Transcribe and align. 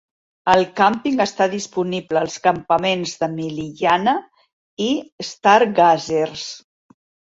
El 0.53 0.61
càmping 0.79 1.21
està 1.25 1.47
disponible 1.51 2.23
als 2.23 2.39
campaments 2.49 3.15
de 3.21 3.31
Miliyanha 3.37 4.19
i 4.91 4.93
Stargazers. 5.33 6.53